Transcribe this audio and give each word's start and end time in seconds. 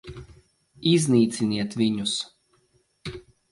Iznīciniet 0.91 1.77
viņus! 1.83 2.17